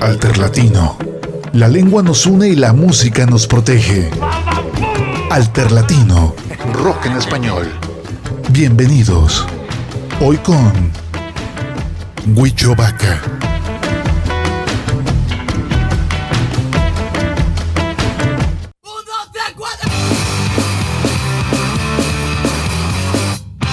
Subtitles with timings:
[0.00, 0.96] Alterlatino.
[1.52, 4.10] La lengua nos une y la música nos protege.
[5.30, 6.34] Alterlatino.
[6.72, 7.70] Rock en español.
[8.50, 9.46] Bienvenidos.
[10.20, 10.92] Hoy con
[12.34, 13.20] Huicho Vaca.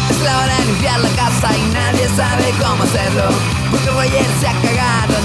[0.10, 3.79] Es la hora de limpiar la casa y nadie sabe cómo hacerlo.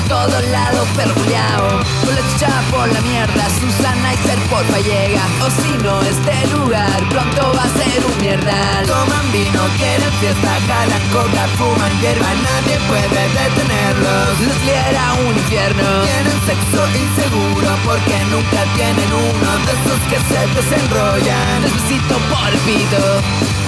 [0.09, 1.69] Lados, pero culiao.
[2.05, 2.25] Con la
[2.71, 5.25] por la mierda, Susana y ser porfa llega.
[5.41, 8.87] O si no, este lugar pronto va a ser un mierdal.
[8.87, 14.41] Toman vino, quieren fiesta, jalan coca, fuman hierba, nadie puede detenerlos.
[14.41, 15.89] Les liera un infierno.
[16.05, 21.63] Tienen sexo inseguro porque nunca tienen uno de esos que se desenrollan.
[21.63, 23.64] Despacito por el pito.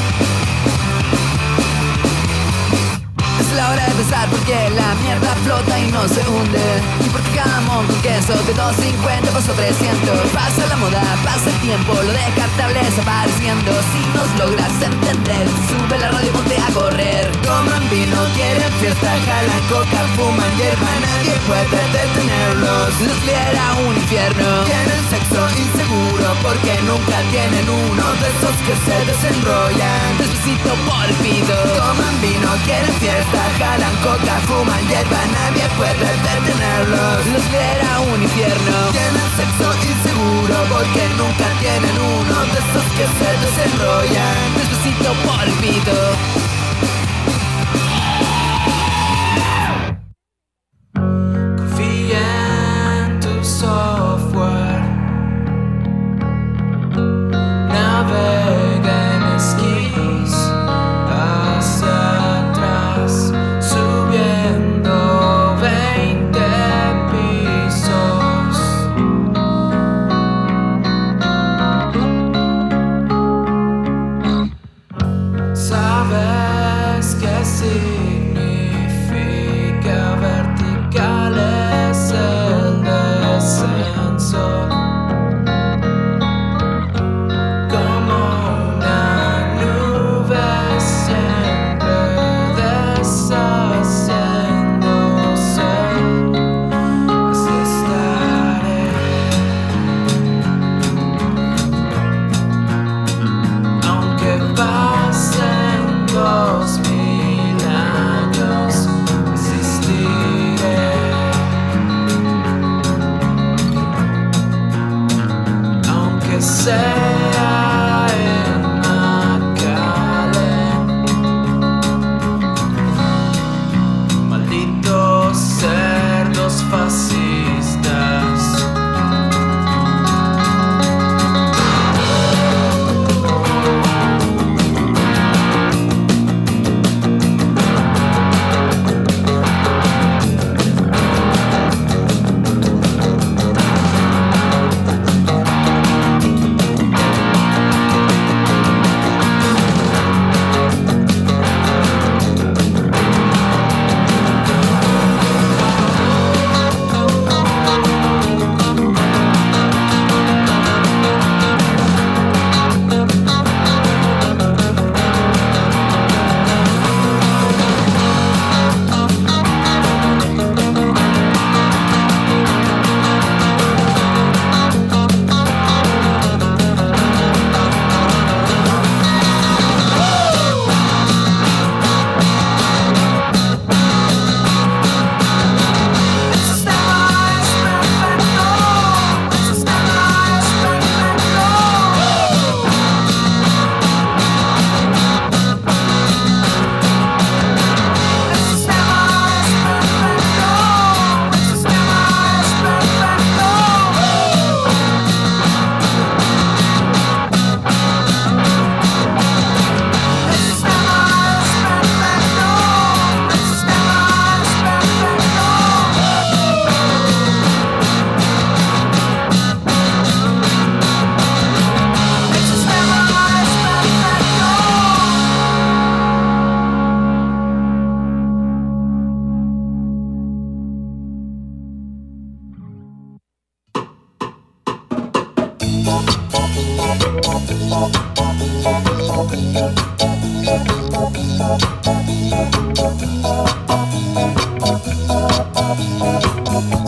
[3.56, 6.66] La hora de empezar porque la mierda flota y no se hunde.
[7.04, 11.94] Y porque jamón con queso de 2.50 pasó 300 Pasa la moda, pasa el tiempo,
[11.94, 17.24] lo descartable desapareciendo Si nos logras entender, sube la radio y ponte a correr.
[17.42, 24.48] Toman vino, quieren fiesta, jalan coca, fuman hierba Nadie puede detenerlos, les liera un infierno.
[24.64, 30.18] Tienen sexo inseguro porque nunca tienen uno de esos que se desenrollan.
[30.18, 37.26] Despacito por el pito Toman vino, quieren fiesta, jalan coca, fuman hierba Nadie puede detenerlos,
[37.32, 43.30] los liera un infierno Tienen sexo inseguro porque nunca tienen uno de esos que se
[43.42, 45.46] desenrollan Despacito por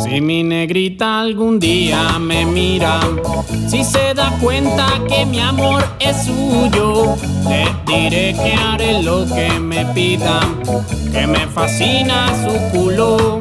[0.02, 3.00] Si mi negrita algún día me mira,
[3.69, 7.17] si se da cuenta que mi amor es suyo,
[7.49, 10.41] le diré que haré lo que me pida,
[11.12, 13.41] que me fascina su culo.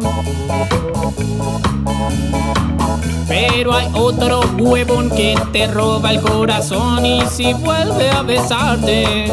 [3.39, 9.31] Pero hay otro huevón que te roba el corazón y si vuelve a besarte,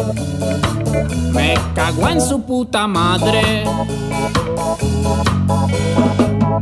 [1.33, 3.65] me cago en su puta madre.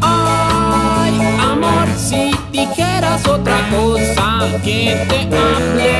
[0.01, 5.99] Ay, amor, si dijeras otra cosa que te hable.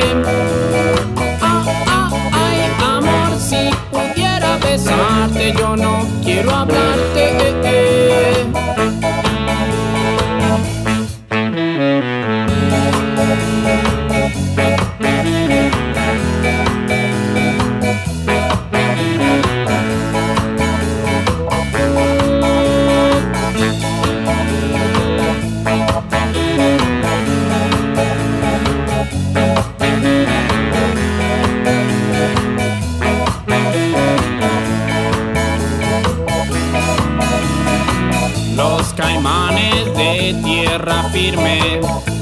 [1.41, 2.59] Ah, ah, ay,
[2.97, 7.37] amor, si pudiera besarte, yo no quiero hablarte.
[7.37, 8.92] Eh, eh.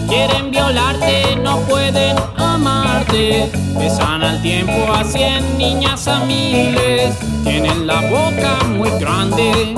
[0.07, 3.51] Quieren violarte, no pueden amarte.
[3.77, 7.17] Besan al tiempo a cien niñas a miles.
[7.43, 9.75] Tienen la boca muy grande.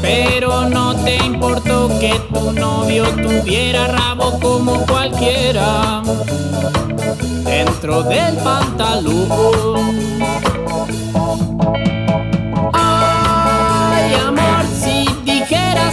[0.00, 6.02] Pero no te importó que tu novio tuviera rabo como cualquiera
[7.44, 9.96] dentro del pantalón.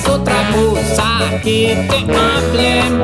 [0.07, 3.01] Otra cosa que te hablen.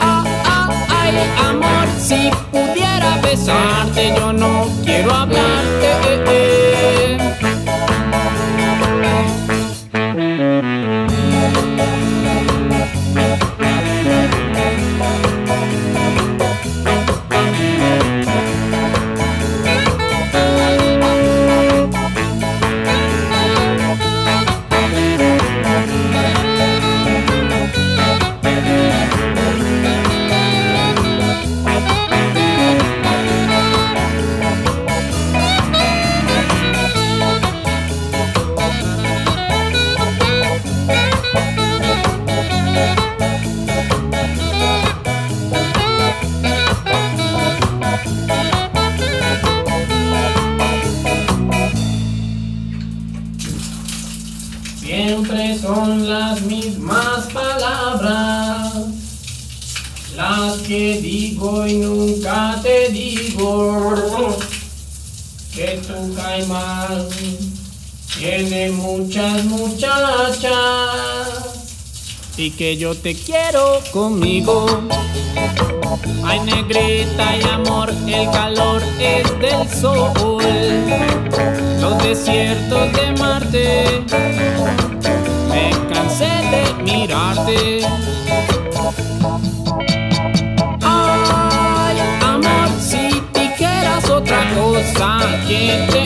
[0.00, 1.14] Ah, ah, ay,
[1.48, 6.15] amor, si pudiera besarte, yo no quiero hablarte.
[72.56, 74.66] Que yo te quiero conmigo.
[76.24, 80.42] Ay, negrita y amor, el calor es del sol.
[81.80, 84.04] Los desiertos de Marte,
[85.50, 87.80] me cansé de mirarte.
[90.82, 96.05] Ay, amor, si dijeras otra cosa que te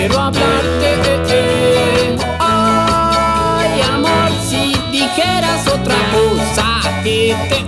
[0.00, 0.96] quiero hablarte.
[2.38, 7.59] Ay, amor, si dijeras otra cosa que te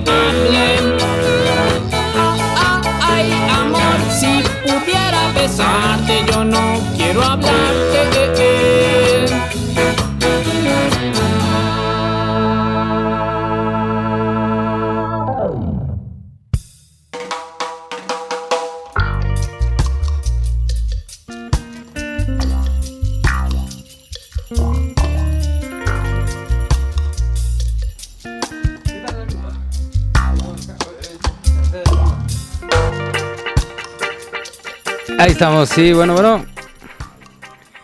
[35.42, 36.46] estamos, sí, bueno, bueno.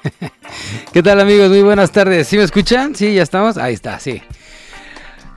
[0.92, 1.48] ¿Qué tal amigos?
[1.48, 2.28] Muy buenas tardes.
[2.28, 2.94] ¿Sí me escuchan?
[2.94, 3.56] Sí, ya estamos.
[3.56, 4.22] Ahí está, sí.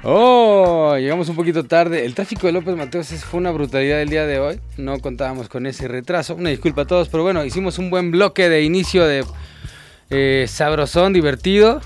[0.04, 2.06] Oh, llegamos un poquito tarde.
[2.06, 4.60] El tráfico de López Mateos fue una brutalidad el día de hoy.
[4.78, 6.36] No contábamos con ese retraso.
[6.36, 9.25] Una disculpa a todos, pero bueno, hicimos un buen bloque de inicio de
[10.12, 11.82] eh, sabrosón, divertido.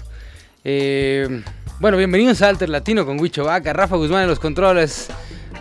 [0.65, 1.44] Eh,
[1.80, 5.08] bueno, bienvenidos a Alter Latino con Huicho Vaca, Rafa Guzmán en los controles.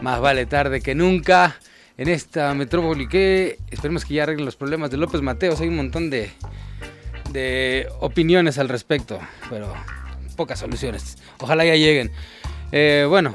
[0.03, 1.61] Más vale tarde que nunca
[1.97, 5.61] en esta metrópoli que esperemos que ya arreglen los problemas de López Mateos.
[5.61, 6.31] Hay un montón de,
[7.33, 9.73] de opiniones al respecto, pero
[10.37, 11.19] pocas soluciones.
[11.39, 12.11] Ojalá ya lleguen.
[12.73, 13.33] Eh, bueno,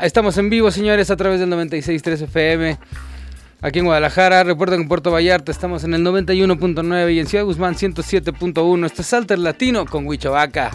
[0.00, 2.78] estamos en vivo, señores, a través del 96.3 FM.
[3.60, 4.44] aquí en Guadalajara.
[4.44, 8.86] Recuerden que en Puerto Vallarta estamos en el 91.9 y en Ciudad Guzmán 107.1.
[8.86, 10.70] Esto es Alter Latino con Huichovaca.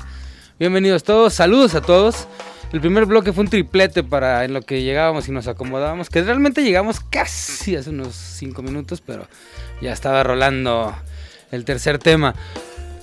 [0.59, 2.27] Bienvenidos todos, saludos a todos.
[2.73, 6.23] El primer bloque fue un triplete para en lo que llegábamos y nos acomodábamos, que
[6.23, 9.27] realmente llegamos casi hace unos 5 minutos, pero
[9.79, 10.91] ya estaba rolando
[11.51, 12.33] el tercer tema.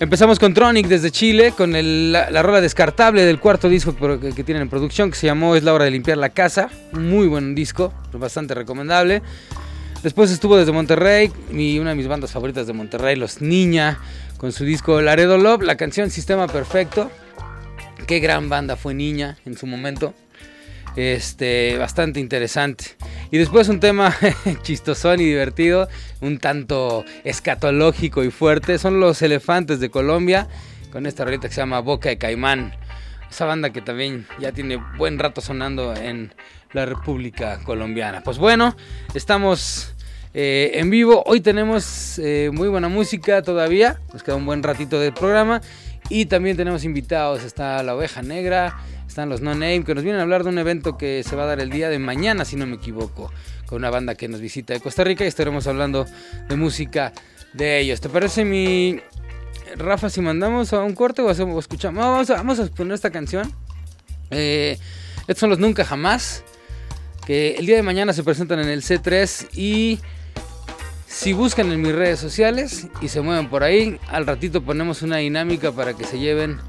[0.00, 4.42] Empezamos con Tronic desde Chile, con la, la rola descartable del cuarto disco que, que
[4.42, 6.68] tienen en producción, que se llamó Es la hora de limpiar la casa.
[6.90, 9.22] Muy buen disco, bastante recomendable.
[10.02, 11.30] Después estuvo desde Monterrey,
[11.78, 14.00] una de mis bandas favoritas de Monterrey, Los Niña,
[14.36, 17.08] con su disco Laredo Love, la canción Sistema Perfecto.
[18.06, 20.14] Qué gran banda fue Niña en su momento.
[20.96, 22.84] Este, bastante interesante.
[23.30, 24.14] Y después un tema
[24.62, 25.88] chistosón y divertido,
[26.20, 30.48] un tanto escatológico y fuerte, son los Elefantes de Colombia,
[30.90, 32.74] con esta rolita que se llama Boca de Caimán.
[33.30, 36.34] Esa banda que también ya tiene buen rato sonando en
[36.72, 38.22] la República Colombiana.
[38.22, 38.76] Pues bueno,
[39.14, 39.94] estamos
[40.34, 41.22] eh, en vivo.
[41.26, 44.00] Hoy tenemos eh, muy buena música todavía.
[44.12, 45.60] Nos queda un buen ratito del programa.
[46.10, 47.44] Y también tenemos invitados.
[47.44, 48.76] Está la Oveja Negra.
[49.06, 51.44] Están los No Name que nos vienen a hablar de un evento que se va
[51.44, 53.32] a dar el día de mañana, si no me equivoco,
[53.66, 56.06] con una banda que nos visita de Costa Rica y estaremos hablando
[56.48, 57.12] de música
[57.52, 58.00] de ellos.
[58.00, 59.00] ¿Te parece mi
[59.76, 62.04] Rafa si mandamos a un corte o, hacemos, escuchamos?
[62.04, 63.52] Vamos, a, vamos a poner esta canción.
[64.30, 64.78] Eh,
[65.22, 66.44] estos son los Nunca Jamás,
[67.26, 69.98] que el día de mañana se presentan en el C3 y
[71.10, 75.16] si buscan en mis redes sociales y se mueven por ahí, al ratito ponemos una
[75.16, 76.60] dinámica para que se lleven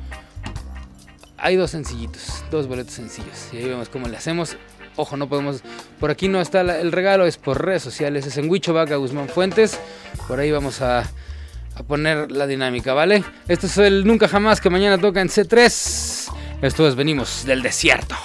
[1.38, 3.50] hay dos sencillitos, dos boletos sencillos.
[3.52, 4.58] Y ahí vemos cómo le hacemos.
[4.96, 5.64] Ojo, no podemos.
[6.00, 8.28] Por aquí no está el regalo, es por redes sociales.
[8.28, 9.80] Es en Huicho Vaca Guzmán Fuentes.
[10.28, 13.24] Por ahí vamos a, a poner la dinámica, ¿vale?
[13.48, 16.32] Esto es el Nunca Jamás que mañana toca en C3.
[16.62, 18.16] Esto es Venimos del Desierto.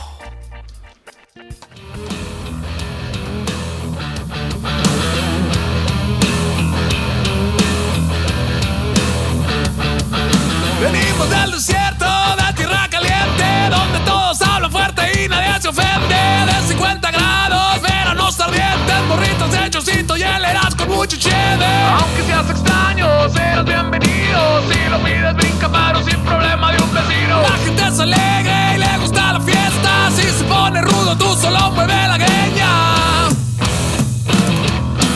[19.16, 21.66] Morritos de chocito y heleras con mucho cheve.
[22.00, 24.62] Aunque seas extraño, serás bienvenido.
[24.68, 27.42] Si lo pides, brinca paro sin problema de un vecino.
[27.42, 30.10] La gente es alegre y le gusta la fiesta.
[30.14, 33.28] Si se pone rudo, tú solo mueve la greña.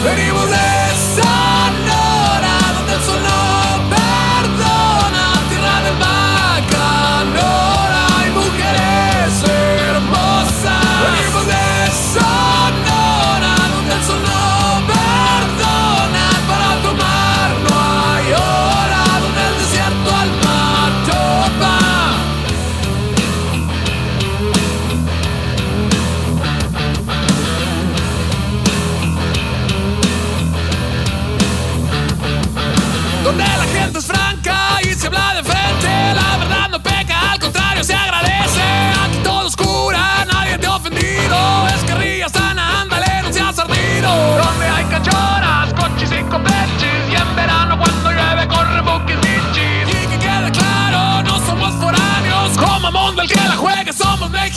[0.05, 0.80] Venimos de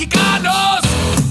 [0.06, 1.23] mexicanos.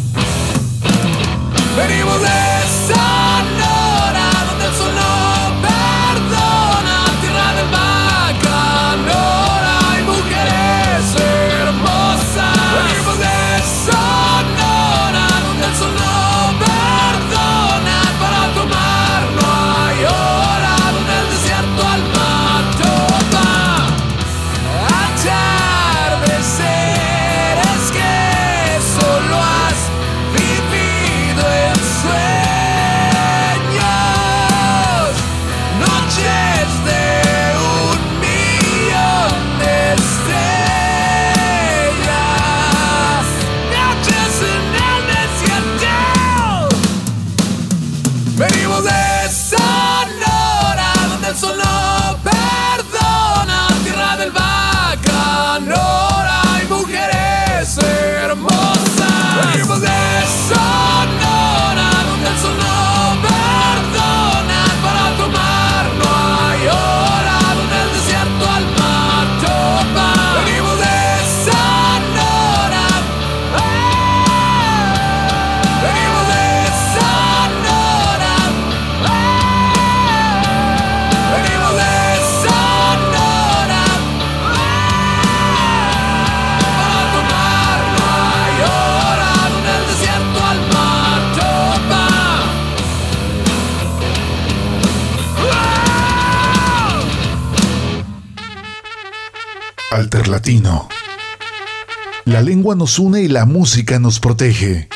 [102.42, 104.88] La lengua nos une y la música nos protege.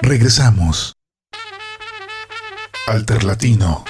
[0.00, 0.94] Regresamos.
[2.86, 3.84] Alterlatino.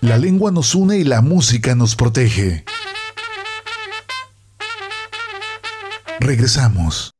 [0.00, 2.64] La lengua nos une y la música nos protege.
[6.20, 7.12] Regresamos.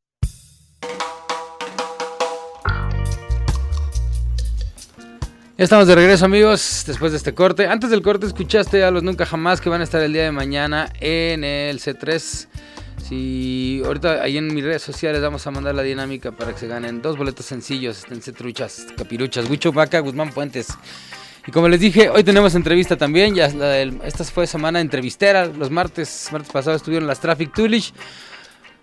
[5.61, 7.67] Estamos de regreso amigos, después de este corte.
[7.67, 10.33] Antes del corte escuchaste a los Nunca Jamás que van a estar el día de
[10.33, 12.47] mañana en el C3.
[13.07, 16.67] Si ahorita ahí en mis redes sociales vamos a mandar la dinámica para que se
[16.67, 20.69] ganen dos boletos sencillos, esténse truchas, capiruchas, Huicho Vaca, Guzmán Puentes.
[21.47, 23.51] Y como les dije, hoy tenemos entrevista también, ya
[24.03, 27.93] esta fue semana entrevistera, los martes, martes pasados estuvieron las Traffic Toolish.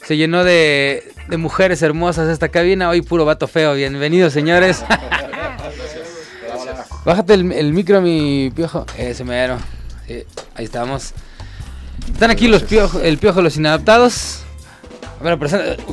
[0.03, 3.73] Se llenó de, de mujeres hermosas esta cabina, hoy puro vato feo.
[3.73, 4.85] Bienvenidos señores.
[7.07, 8.85] Bájate el, el micro, mi piojo.
[8.97, 9.55] Ese mero.
[10.05, 11.13] Sí, ahí estamos.
[12.11, 14.39] Están aquí los piojos, el piojo, los inadaptados.
[15.21, 15.39] Bueno,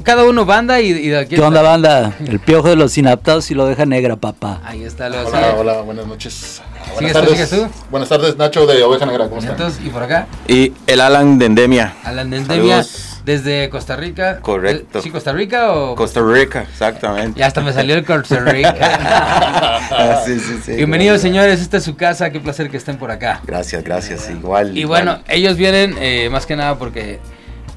[0.02, 2.16] cada uno banda y, y de aquí ¿Qué onda, banda?
[2.26, 4.61] El piojo de los inaptados y lo deja negra, papá.
[4.64, 6.35] Ahí está, los Hola, hola, buenas noches.
[6.35, 7.49] ¿Sigues Buenas tú, tardes.
[7.49, 7.80] sigues tú?
[7.92, 9.40] Buenas tardes, Nacho de Oveja Negra, ¿cómo?
[9.40, 13.13] Nietos, y por acá, Y el Alan de Endemia, Alan de Endemia, Saludos.
[13.25, 14.38] Desde Costa Rica.
[14.40, 15.00] Correcto.
[15.00, 15.95] ¿Sí, Costa Rica o...?
[15.95, 17.38] Costa Rica, exactamente.
[17.40, 18.75] Ya hasta me salió el Costa Rica.
[19.97, 20.73] Ah, sí, sí, sí.
[20.73, 21.61] Bienvenidos, señores.
[21.61, 22.31] Esta es su casa.
[22.31, 23.40] Qué placer que estén por acá.
[23.47, 24.28] Gracias, gracias.
[24.31, 24.76] Igual.
[24.76, 25.04] Y igual.
[25.04, 27.21] bueno, ellos vienen eh, más que nada porque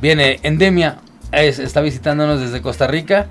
[0.01, 0.97] viene Endemia.
[1.31, 3.27] es- está visitándonos desde Costa Rica.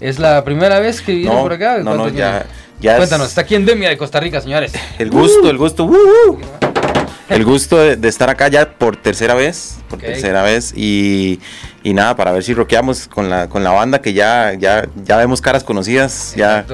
[0.00, 1.78] ¿Es la primera vez que viene No, por acá?
[1.78, 2.44] no, no, ¿Cuánto ya,
[2.92, 4.72] es Cuéntanos, está aquí Endemia de Costa Rica, señores.
[4.98, 5.84] el gusto, el gusto.
[5.84, 5.94] ¡uh,
[6.30, 6.38] uh!
[7.28, 11.40] El gusto de, de estar acá ya por tercera vez, por tercera vez y,
[11.82, 15.16] y nada, para ver si roqueamos con la, con la banda que ya, ya, ya
[15.18, 16.64] vemos caras conocidas, ya,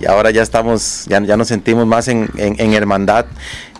[0.00, 3.24] y ahora ya estamos, ya, ya nos sentimos más en, en- en hermandad.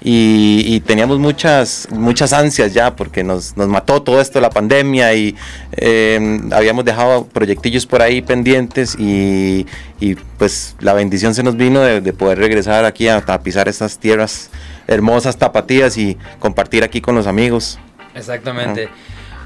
[0.07, 5.15] Y, y teníamos muchas, muchas ansias ya porque nos, nos mató todo esto la pandemia
[5.15, 5.35] y
[5.79, 9.67] eh, habíamos dejado proyectillos por ahí pendientes y,
[10.01, 13.67] y, pues la bendición se nos vino de, de poder regresar aquí a, a pisar
[13.67, 14.51] estas tierras
[14.87, 17.79] hermosas, tapatías y compartir aquí con los amigos.
[18.15, 18.89] Exactamente.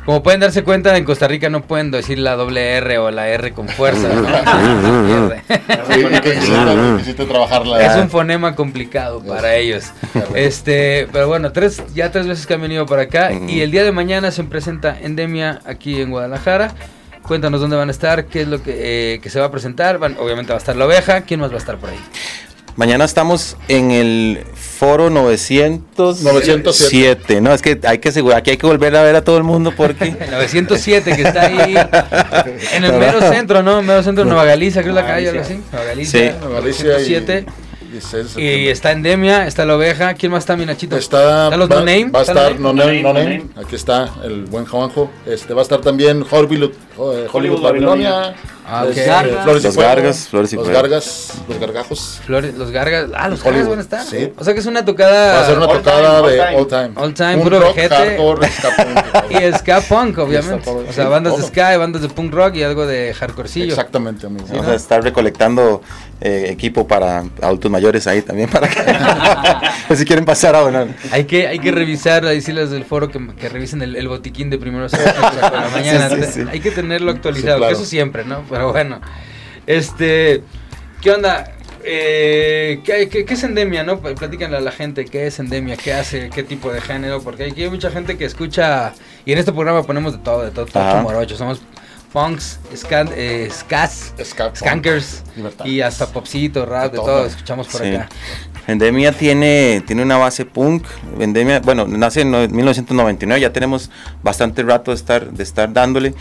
[0.04, 3.28] Como pueden darse cuenta, en Costa Rica no pueden decir la doble R o la
[3.28, 4.08] R con fuerza.
[7.80, 9.92] Es un fonema complicado para ellos.
[10.34, 13.48] Este, pero bueno, tres, ya tres veces que han venido para acá Ujú.
[13.48, 16.72] y el día de mañana se presenta Endemia aquí en Guadalajara.
[17.22, 19.98] Cuéntanos dónde van a estar, qué es lo que, eh, que se va a presentar.
[19.98, 21.20] Van- obviamente va a estar la oveja.
[21.22, 21.98] ¿Quién más va a estar por ahí?
[22.78, 25.82] Mañana estamos en el foro 907.
[26.22, 27.40] 907.
[27.40, 29.42] No, es que hay que asegurar, aquí hay que volver a ver a todo el
[29.42, 31.76] mundo porque El 907 que está ahí
[32.74, 33.82] en el mero centro, ¿no?
[33.82, 35.60] Mero centro de Nueva Galicia, creo que es la calle, algo así.
[35.72, 36.38] Nueva Galicia, Sí.
[36.40, 37.46] Nueva Galicia y- 907.
[37.90, 40.12] 16 de Y está Endemia, está la oveja.
[40.14, 40.94] ¿Quién más está, mi Nachito?
[40.96, 42.10] Está, ¿Están los va, No Name?
[42.10, 42.60] va a ¿Están estar?
[42.60, 43.44] No Name, No Name.
[43.56, 45.10] Aquí está el buen Juanjo.
[45.26, 48.34] Este, va a estar también Hollywood, eh, Hollywood Babilonia.
[48.70, 49.42] Ah, Gargas.
[49.44, 50.80] Flores Los Fuego, Gargas, Flores y Los Fuego.
[50.82, 52.20] Gargas, los gargajos.
[52.26, 53.06] Flores, los Gargas.
[53.14, 54.04] Ah, los Gargas van a estar.
[54.04, 54.32] sí.
[54.36, 55.34] O sea que es una tocada.
[55.36, 56.90] Va a ser una all tocada time, de all all time.
[56.96, 57.94] All time, Un puro rock, vejete.
[57.94, 59.32] hardcore, ska punk.
[59.32, 60.64] Y ska punk, obviamente.
[60.64, 63.68] punk, O sea, sí, bandas de ska, bandas de punk rock y algo de hardcorecillo.
[63.70, 64.46] Exactamente, amigo.
[64.50, 65.80] vamos a estar recolectando
[66.20, 68.80] eh, equipo para adultos mayores ahí también para que
[69.86, 70.88] pues si quieren pasar a donar.
[71.12, 74.08] Hay que, hay que revisar, ahí sí las del foro que, que revisen el, el
[74.08, 76.08] botiquín de primeros auxilios por la mañana.
[76.10, 76.48] Sí, sí, sí.
[76.50, 77.76] Hay que tenerlo actualizado, Sí, claro.
[77.76, 78.42] que eso siempre, ¿no?
[78.58, 79.00] Pero bueno.
[79.68, 80.42] Este.
[81.00, 81.52] ¿Qué onda?
[81.84, 84.00] Eh, ¿qué, qué, qué es endemia, no?
[84.00, 87.62] Platícanle a la gente qué es endemia, qué hace, qué tipo de género, porque aquí
[87.62, 88.92] hay mucha gente que escucha,
[89.24, 90.66] y en este programa ponemos de todo, de todo,
[91.02, 91.62] morocho, somos
[92.12, 93.88] punks, scan, eh, Ska
[94.44, 94.56] punk.
[94.56, 95.22] skankers,
[95.64, 97.26] y hasta popcito, rap, de De todo, todo.
[97.26, 97.94] escuchamos por Sí.
[97.94, 98.08] acá.
[98.68, 100.84] Endemia tiene, tiene una base punk.
[101.18, 103.90] Endemia, bueno, nace en no- 1999, ya tenemos
[104.22, 106.12] bastante rato de estar, de estar dándole.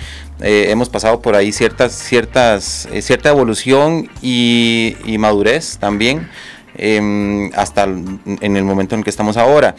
[0.41, 6.29] Eh, hemos pasado por ahí ciertas, ciertas, eh, cierta evolución y, madurez también,
[6.77, 9.75] em, hasta el- en el momento en que estamos ahora.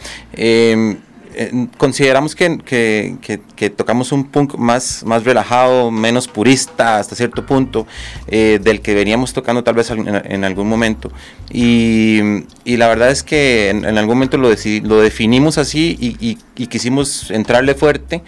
[1.41, 7.15] Eh, consideramos que, que- que- que tocamos un punk más, más relajado, menos purista hasta
[7.15, 7.87] cierto punto,
[8.27, 11.09] eh, del que veníamos tocando tal vez en, en algún momento.
[11.49, 12.19] Y,
[12.65, 16.37] y la verdad es que en, en algún momento lo, lo definimos así y, y-
[16.57, 18.21] y quisimos entrarle fuerte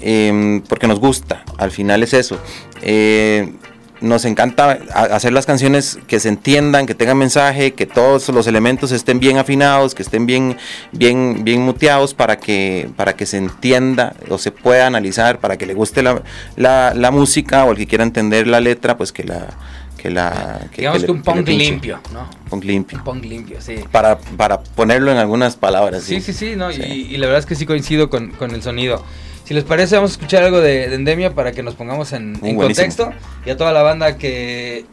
[0.00, 2.38] em, porque nos gusta, al final es eso.
[4.00, 8.92] Nos encanta hacer las canciones que se entiendan, que tengan mensaje, que todos los elementos
[8.92, 10.56] estén bien afinados, que estén bien,
[10.92, 15.64] bien, bien muteados para que, para que se entienda o se pueda analizar, para que
[15.64, 16.22] le guste la,
[16.56, 19.46] la- la música o el que quiera entender la letra, pues que la,
[19.96, 20.60] que que la...
[20.76, 22.28] Digamos le- que un le punk limpio, ¿no?
[22.50, 22.98] Punk limpio.
[22.98, 23.76] Un punk limpio, sí.
[23.90, 26.02] Para, para ponerlo en algunas palabras.
[26.02, 26.82] Sí, sí, sí, no, Sí.
[26.82, 29.02] Y, y la verdad es que sí coincido con, con el sonido.
[29.44, 32.32] Si les parece, vamos a escuchar algo de, de Endemia para que nos pongamos en,
[32.34, 32.62] buenísimo.
[32.62, 33.12] contexto.
[33.44, 34.86] Y a toda la banda que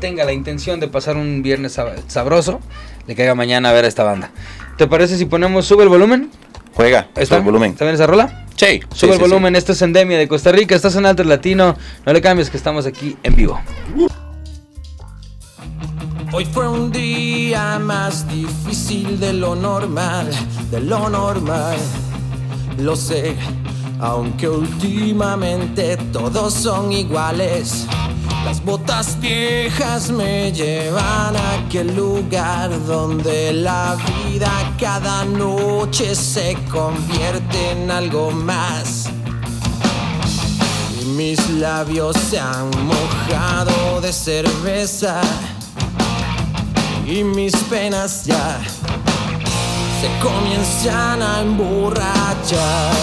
[0.00, 2.60] tenga la intención de pasar un viernes sab- sabroso,
[3.06, 4.30] le caiga mañana a ver a esta banda.
[4.76, 6.30] ¿Te parece si ponemos Sube el volumen?
[6.74, 7.70] Juega, ¿Está el volumen.
[7.70, 8.44] ¿Está bien esa rola?
[8.56, 11.26] Sí, Sube sí, el sí, volumen, esto es Endemia de Costa Rica, estás en Alter
[11.26, 13.60] Latino, no le cambies que estamos aquí en vivo.
[16.32, 20.28] Hoy fue un día más difícil de lo normal,
[20.70, 21.76] de lo normal.
[22.78, 23.34] Lo sé,
[24.00, 27.86] aunque últimamente todos son iguales.
[28.44, 37.70] Las botas viejas me llevan a aquel lugar donde la vida cada noche se convierte
[37.72, 39.06] en algo más.
[41.00, 45.22] Y mis labios se han mojado de cerveza
[47.06, 48.60] y mis penas ya
[50.00, 52.96] se comienzan a emborrachar.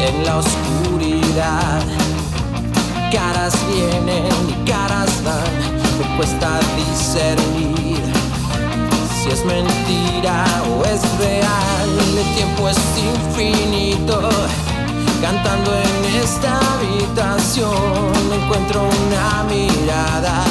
[0.00, 1.82] En la oscuridad,
[3.12, 7.81] caras vienen y caras van, me cuesta discernir
[9.22, 14.28] si es mentira o es real, el tiempo es infinito.
[15.20, 20.42] Cantando en esta habitación encuentro una mirada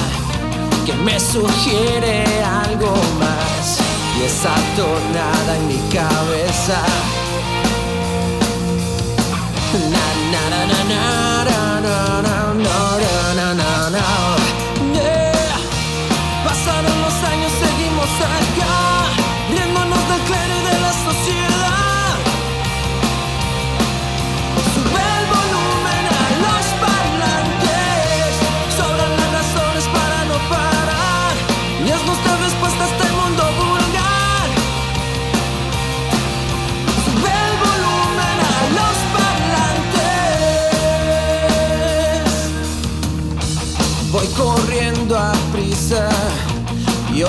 [0.86, 3.80] que me sugiere algo más
[4.18, 6.82] y esa tonada en mi cabeza.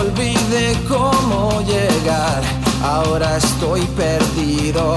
[0.03, 2.43] Olvidé cómo llegar.
[2.83, 4.97] Ahora estoy perdido.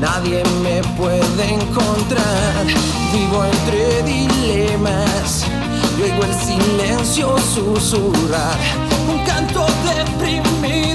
[0.00, 2.66] Nadie me puede encontrar.
[3.12, 5.44] Vivo entre dilemas.
[6.02, 8.58] Oigo el silencio susurrar.
[9.08, 10.85] Un canto deprimido.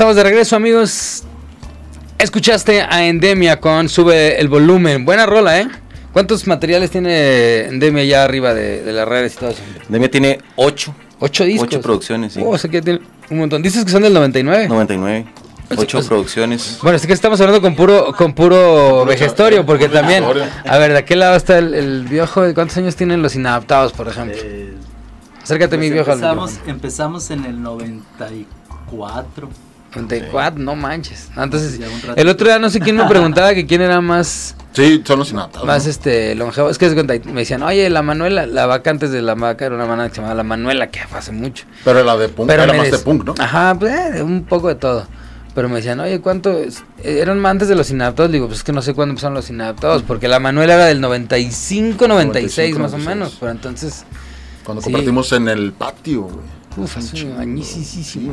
[0.00, 1.24] Estamos de regreso, amigos.
[2.16, 5.04] Escuchaste a Endemia con Sube el volumen.
[5.04, 5.68] Buena rola, ¿eh?
[6.14, 9.60] ¿Cuántos materiales tiene Endemia ya arriba de, de las redes y todo eso?
[9.88, 11.66] Endemia tiene 8, Ocho discos.
[11.68, 12.40] Ocho producciones, sí.
[12.42, 13.60] Oh, o sea que tiene un montón.
[13.60, 14.68] Dices que son del 99.
[14.68, 15.26] 99,
[15.76, 16.78] 8 pues- producciones.
[16.82, 20.24] Bueno, es que estamos hablando con puro, con puro vejestorio, porque también,
[20.64, 24.08] a ver, de aquel lado está el, el viejo, ¿cuántos años tienen los inadaptados, por
[24.08, 24.38] ejemplo?
[24.42, 24.72] Eh,
[25.42, 29.50] Acércate mi pues viejo empezamos, empezamos en el 94.
[29.94, 31.28] 94, no manches.
[31.36, 31.80] Entonces,
[32.16, 35.30] el otro día no sé quién me preguntaba que quién era más, Sí, son los
[35.32, 35.66] inadaptados.
[35.66, 35.90] más ¿no?
[35.90, 36.70] este, longevo.
[36.70, 39.66] Es que se cuenta, me decían, oye, la Manuela, la vaca antes de la vaca
[39.66, 41.64] era una manada que se llamaba La Manuela, que fue hace mucho.
[41.84, 43.34] Pero la de punk Pero era más de punk, ¿no?
[43.38, 45.06] Ajá, pues, eh, un poco de todo.
[45.56, 46.56] Pero me decían, oye, ¿cuánto?
[46.56, 46.84] es?
[47.02, 48.30] Eh, Eran antes de los inadaptados.
[48.30, 50.04] Digo, pues es que no sé cuándo empezaron los inadaptados.
[50.04, 53.16] Porque la Manuela era del 95, 96, 95, más o 96.
[53.16, 53.36] menos.
[53.40, 54.04] Pero entonces,
[54.64, 54.84] Cuando sí.
[54.84, 56.46] compartimos en el patio, güey.
[56.76, 58.30] Uf, hace Sí,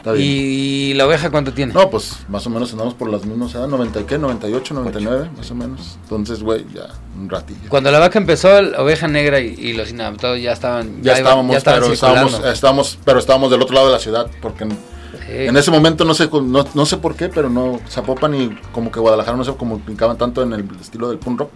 [0.00, 0.26] Está bien.
[0.28, 1.72] ¿Y la oveja cuánto tiene?
[1.74, 5.30] No, pues más o menos andamos por las mismas edades, 90 y qué, 98, 99,
[5.36, 5.98] más o menos.
[6.02, 7.68] Entonces, güey, ya un ratillo.
[7.68, 11.02] Cuando la vaca empezó, la oveja negra y, y los inadaptados ya estaban.
[11.02, 13.98] ya, iban- estábamos, ya estaban pero estábamos, estábamos, pero estábamos del otro lado de la
[13.98, 14.70] ciudad, porque en,
[15.10, 15.36] Sí.
[15.46, 18.98] en ese momento no sé, no sé por qué, pero no, Zapopan y como que
[19.00, 21.50] Guadalajara no se comunicaban tanto en el estilo del punk rock.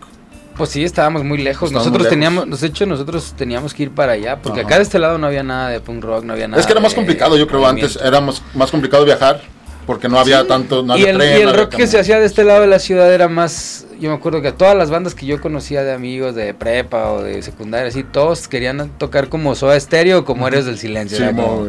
[0.56, 1.70] Pues sí, estábamos muy lejos.
[1.70, 4.40] Estábamos nosotros muy teníamos, de hecho, nosotros teníamos que ir para allá.
[4.40, 4.68] Porque Ajá.
[4.68, 6.60] acá de este lado no había nada de punk rock, no había nada.
[6.60, 9.42] es que era más complicado, yo creo, antes era más, más complicado viajar,
[9.86, 11.98] porque no había tanto, no y había el, tren, y el no rock que se
[11.98, 13.86] hacía de este lado de la ciudad era más.
[14.00, 17.22] Yo me acuerdo que todas las bandas que yo conocía de amigos de prepa o
[17.22, 21.18] de secundaria, así, todos querían tocar como Soda Stereo o como Héroes del Silencio.
[21.18, 21.68] Sí, como-.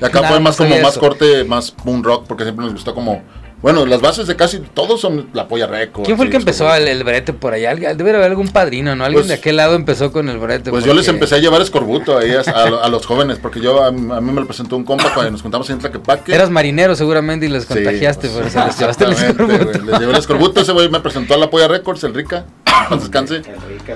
[0.00, 2.94] Y acá Nada fue más como más corte, más punk rock, porque siempre nos gustó
[2.94, 3.22] como...
[3.64, 6.04] Bueno, las bases de casi todos son la polla record.
[6.04, 7.74] ¿Quién fue el que empezó el, el brete por allá?
[7.74, 9.06] Debe haber algún padrino, ¿no?
[9.06, 10.68] Alguien Pues- de aquel lado empezó con el brete.
[10.70, 13.60] Pues yo les empecé a llevar escorbuto ahí a, a lo- a los jóvenes, porque
[13.62, 16.34] yo a, mí a mí me lo presentó un compa cuando nos juntamos en Tlaquepaque.
[16.34, 19.78] Eras marinero seguramente y les Sí, contagiaste, pues, por eso les llevaste el escorbuto.
[19.86, 22.44] Les llevé el escorbuto, ese güey me presentó a la Polla Records, el Rica,
[22.90, 23.40] descanse.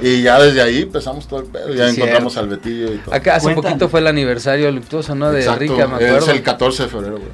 [0.01, 2.51] Y ya desde ahí empezamos todo el pedo, ya Sí, encontramos cierto.
[2.53, 3.15] al Betillo y todo.
[3.15, 3.65] Acá hace Cuentan.
[3.73, 5.31] poquito fue el aniversario luctuoso, ¿no?
[5.31, 6.31] De Exacto, Rica, me es acuerdo.
[6.33, 7.29] el 14 de febrero, güey.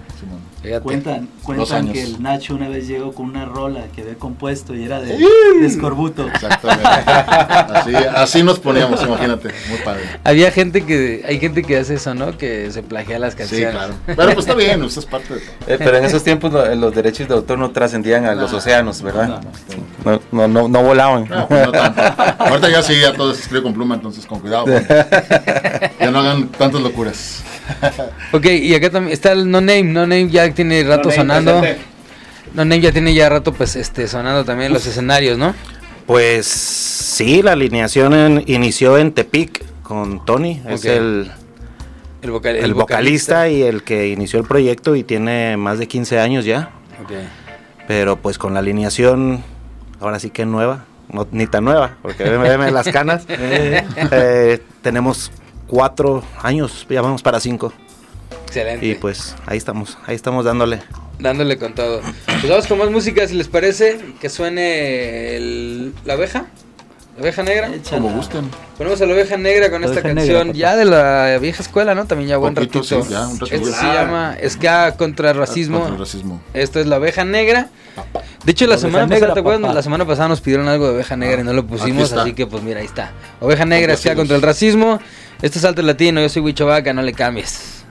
[0.64, 0.83] Fíjate.
[0.83, 4.85] Cuentan, cuentan que el Nacho una vez llegó con una rola que había compuesto y
[4.85, 5.14] era de,
[5.62, 6.27] escorbuto.
[6.27, 6.88] Exactamente.
[6.88, 9.50] Así, así nos poníamos, imagínate.
[9.68, 10.00] Muy padre.
[10.24, 12.38] Había gente que, hay gente que hace eso, ¿no?
[12.38, 13.70] Que se plagia las Sí, canciones.
[13.72, 13.94] claro.
[14.07, 15.50] Pero pues está bien, usted es parte de todo.
[15.66, 18.57] Eh, pero en esos tiempos lo- los derechos de autor no trascendían a los No,
[18.59, 19.42] océanos, ¿verdad?
[20.05, 20.20] No, no.
[20.33, 21.29] No, no, no, volaban.
[21.29, 22.03] No, pues no tanto.
[22.38, 24.64] Ahorita ya sí, ya todo se escribe con pluma, entonces con cuidado.
[26.00, 27.42] Ya no hagan tantas locuras.
[28.33, 29.85] Ok, y acá también está el No Name.
[29.85, 31.62] No Name ya tiene rato sonando.
[32.55, 35.55] No Name ya tiene ya rato, pues, este, sonando también los escenarios, ¿no?
[36.07, 41.31] Pues sí, la alineación en- inició en Tepic con Tony, es el,
[42.22, 46.18] El, vocal- el vocalista y el que inició el proyecto y tiene más de 15
[46.20, 46.70] años ya,
[47.03, 47.12] Ok.
[47.88, 49.42] pero pues con la alineación
[50.00, 55.33] ahora sí que nueva, no, ni tan nueva, porque veme las canas, Eh, tenemos
[55.66, 57.72] cuatro años, ya vamos para cinco
[58.46, 58.87] Excelente.
[58.87, 60.81] y pues ahí estamos, ahí estamos dándole.
[61.18, 62.00] Dándole con todo.
[62.27, 64.00] Pues vamos con más música, si les parece.
[64.20, 66.46] Que suene el- la oveja.
[67.16, 67.68] La oveja negra.
[67.74, 68.03] Échala.
[68.03, 68.50] Como gusten.
[68.77, 71.94] Ponemos a la oveja negra con La esta canción negra, ya de la vieja escuela,
[71.94, 72.07] ¿no?
[72.07, 73.03] También ya buen Poquito, ratito.
[73.05, 75.79] sí, ya, un rato Esto se llama Ska contra el racismo.
[75.79, 76.40] Contra el racismo.
[76.55, 77.68] Esto es la oveja negra.
[78.44, 79.62] De hecho, la semana negra, pasada, ¿te acuerdas?
[79.62, 79.74] papá.
[79.74, 82.22] La semana pasada nos pidieron algo de oveja negra y no lo pusimos, está.
[82.22, 83.12] así que pues mira, ahí está.
[83.40, 84.98] Oveja negra, Ska contra el racismo.
[85.40, 87.84] Esto es Salto Latino, yo soy Huicho Vaca, no le cambies.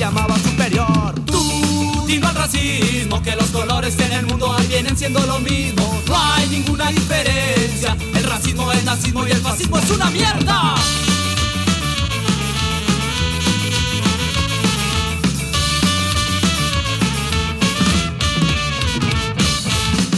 [0.00, 1.14] Llamaba superior.
[1.26, 6.00] Tú, dino al racismo, que los colores en el mundo vienen siendo lo mismo.
[6.08, 7.94] No hay ninguna diferencia.
[8.14, 10.74] El racismo es nazismo y el fascismo es una mierda.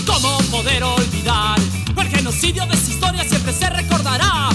[0.07, 1.59] ¿Cómo poder olvidar?
[1.97, 4.52] El genocidio de su historia siempre se recordará.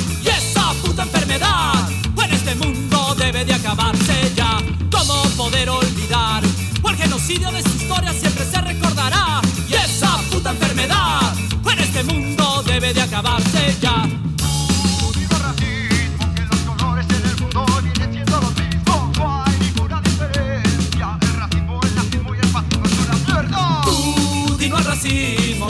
[5.37, 6.43] poder olvidar.
[6.81, 9.39] O el genocidio de su historia siempre se recordará.
[9.69, 11.33] Y esa puta enfermedad
[11.71, 14.03] en este mundo debe de acabarse ya.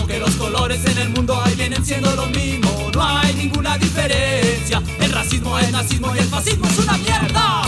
[0.07, 4.81] que los colores en el mundo ahí vienen siendo lo mismo, no hay ninguna diferencia.
[4.99, 7.66] El racismo, el nazismo y el fascismo es una mierda.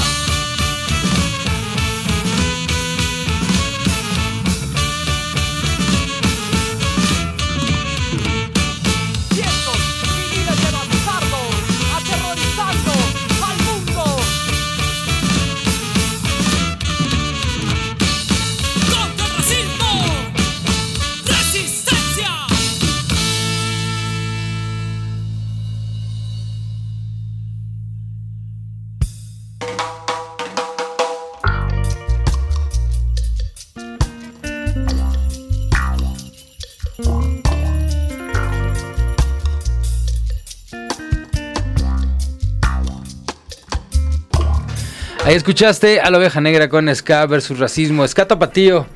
[45.30, 48.08] Ahí escuchaste a la oveja negra con Ska versus racismo.
[48.08, 48.88] Ska Tapatío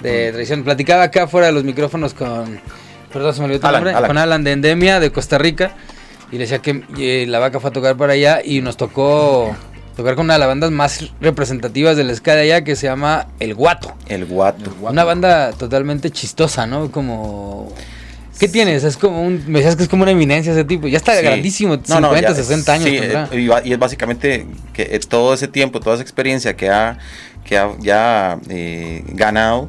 [0.00, 0.62] de tradición.
[0.62, 2.60] Platicaba acá fuera de los micrófonos con.
[3.12, 3.94] Perdón, se me olvidó tu Alan, nombre.
[3.96, 4.08] Alan.
[4.08, 5.72] Con Alan de Endemia de Costa Rica.
[6.30, 9.56] Y le decía que eh, la vaca fue a tocar por allá y nos tocó
[9.96, 13.26] tocar con una de las bandas más representativas del Ska de allá que se llama
[13.40, 13.92] El Guato.
[14.06, 14.72] El guato.
[14.82, 16.92] Una banda totalmente chistosa, ¿no?
[16.92, 17.74] Como.
[18.38, 18.84] ¿Qué tienes?
[18.84, 19.44] Es como un.
[19.48, 20.88] Me decías que es como una eminencia ese tipo.
[20.88, 21.22] Ya está Sí.
[21.22, 22.88] grandísimo, No, 50, no, ya- 60 años.
[22.88, 23.28] sí, tendrá.
[23.32, 26.98] eh, y es básicamente que eh, todo ese tiempo, toda esa experiencia que ha,
[27.44, 29.68] que ha ya eh, ganado,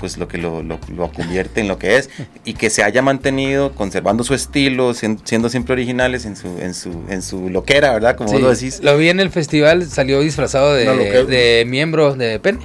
[0.00, 2.08] pues lo que lo, lo- lo convierte en lo que es
[2.44, 6.72] y que se haya mantenido conservando su estilo, sien- siendo siempre originales en su en
[6.74, 8.16] su en su loquera, ¿verdad?
[8.16, 8.80] Como Sí, vos lo decís.
[8.82, 12.58] Lo vi en el festival, salió disfrazado de, miembro de pene,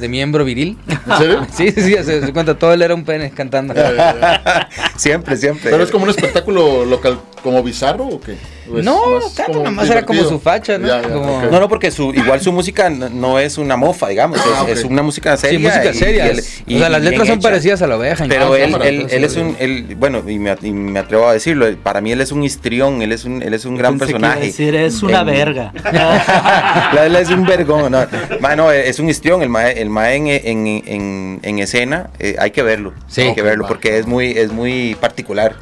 [0.00, 0.78] de miembro viril.
[0.88, 1.46] ¿En serio?
[1.54, 3.74] Sí, sí, sí, se, se cuenta, todo él era un pene cantando.
[4.96, 5.70] siempre, siempre.
[5.70, 8.34] Pero es como un espectáculo local, como bizarro o qué?
[8.72, 9.00] ¿O es No,
[9.46, 10.28] como nomás era como divertido?
[10.28, 10.86] su facha, ¿no?
[10.88, 11.50] Ya, ya, Como- ok.
[11.50, 14.84] No, no, porque su, igual su música no, es una mofa, digamos, es, Ah, es
[14.84, 15.58] una música Sí, seria.
[15.68, 16.32] música y- seria.
[16.66, 17.48] y o sea, las letras son hecha.
[17.48, 18.24] parecidas a la oveja.
[18.28, 19.40] Pero él, él, él es sí.
[19.40, 22.42] un, él, bueno, y me, y me atrevo a decirlo, para mí él es un
[22.42, 24.46] histrión, él es un, él es un gran Pensé personaje.
[24.46, 25.72] decir, es una En- verga.
[25.92, 28.06] la él es un vergón, no,
[28.40, 32.36] Ma, no, es un histrión, el mae, el mae en, en, en, en escena, eh,
[32.38, 33.22] hay que verlo, Sí.
[33.22, 35.54] hay que verlo, porque es muy, es muy particular.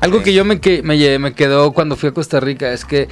[0.00, 3.08] Algo que yo me, que, me quedó cuando fui a Costa Rica es que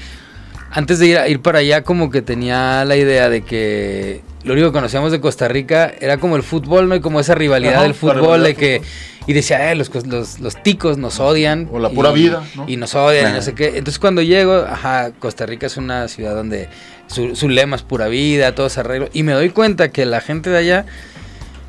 [0.71, 4.53] antes de ir, a- ir para allá como que tenía la idea de que lo
[4.55, 6.95] único que conocíamos de Costa Rica era como el fútbol, ¿no?
[6.97, 8.83] Y como esa rivalidad Ajá, del fútbol de que...
[9.27, 11.67] Y decía, eh, los, los, los ticos nos odian.
[11.73, 12.67] O la y- pura vida, ¿no?
[12.69, 13.69] Y nos odian y no sé qué.
[13.69, 16.69] Entonces cuando llego, ajá, Costa Rica es una ciudad donde
[17.07, 19.09] su, su lema es pura vida, todo se arregla.
[19.15, 20.85] Y me doy cuenta que la gente de allá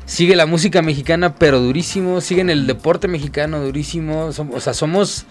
[0.04, 5.24] sigue la música mexicana, pero durísimo, siguen el deporte mexicano durísimo, som- o sea, somos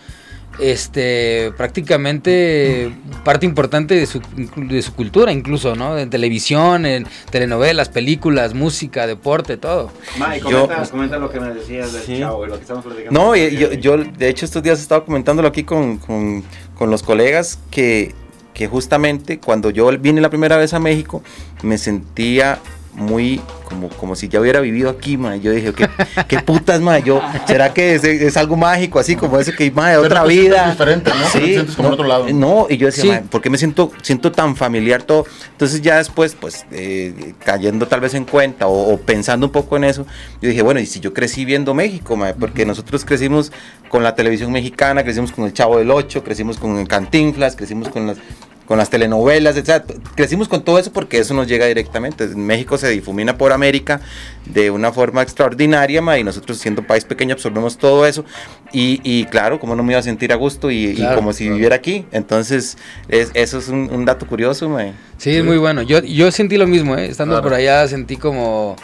[0.60, 2.92] este prácticamente
[3.24, 4.22] parte importante de su,
[4.56, 5.98] de su cultura incluso, ¿no?
[5.98, 9.92] En televisión, en telenovelas, películas, música, deporte, todo.
[10.20, 12.20] Mike, Yo- comenta, comenta lo que me decías del Sí.
[12.20, 13.20] chavo lo que estamos platicando.
[13.20, 16.44] No, yo, yo, de hecho estos días estaba comentándolo aquí con, con,
[16.76, 18.14] con los colegas que,
[18.54, 21.22] que justamente cuando yo vine la primera vez a México
[21.64, 22.60] me sentía
[22.96, 25.36] muy como, como si ya hubiera vivido aquí, ma.
[25.36, 25.90] Yo dije, ¿qué,
[26.28, 27.00] qué putas, ma?
[27.00, 30.26] Yo, ¿será que es, es algo mágico así como eso que, ma, de Pero otra
[30.26, 30.70] sientes vida?
[30.72, 31.26] diferente, ¿no?
[31.32, 32.28] Te sientes como en otro lado.
[32.34, 33.10] No, y yo decía, Sí.
[33.10, 35.26] "Ma, ¿por qué me siento, siento tan familiar todo?
[35.52, 39.76] Entonces ya después, pues, eh, cayendo tal vez en cuenta o, o pensando un poco
[39.78, 40.06] en eso,
[40.42, 42.34] yo dije, bueno, y si yo crecí viendo México, ma?
[42.40, 43.52] porque nosotros crecimos
[43.90, 47.90] con la televisión mexicana, crecimos con el Chavo del Ocho, crecimos con el Cantinflas, crecimos
[47.90, 48.18] con las
[48.66, 49.84] con las telenovelas, etc.
[50.16, 52.28] Crecimos con todo eso porque eso nos llega directamente.
[52.30, 54.02] México se difumina por América
[54.46, 58.26] de una forma extraordinaria, ma, y nosotros siendo un país pequeño absorbemos todo eso.
[58.74, 61.76] Y, y claro, como no me iba a sentir a gusto y, como si viviera
[61.76, 62.06] aquí.
[62.12, 64.94] Entonces, es- eso es un, un dato curioso, ma.
[65.18, 65.82] Sí, es muy bueno.
[65.84, 67.06] Yo, yo sentí lo mismo, ¿eh?
[67.06, 67.44] Estando Claro.
[67.44, 68.76] por allá sentí como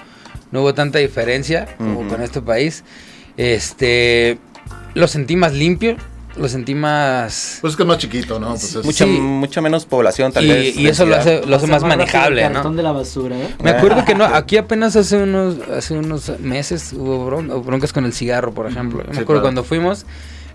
[0.52, 2.84] no hubo tanta diferencia como con este país.
[3.38, 4.38] Este,
[4.94, 5.96] lo sentí más limpio,
[6.38, 7.58] lo sentí más...
[7.62, 8.50] Pues es que es más chiquito, ¿no?
[8.50, 9.12] Pues es- Mucha, Sí.
[9.12, 10.78] mucha menos población, tal y, vez.
[10.78, 12.78] y eso lo hace, lo hace más el manejable, cartón ¿no?
[12.78, 13.56] de la basura, ¿eh?
[13.62, 18.06] Me acuerdo que no, aquí apenas hace unos, hace unos meses hubo bron- broncas con
[18.06, 19.02] el cigarro, por ejemplo.
[19.04, 19.56] Yo me Sí, acuerdo claro.
[19.56, 20.06] cuando fuimos,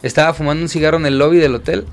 [0.02, 1.86] estaba fumando un cigarro en el lobby del hotel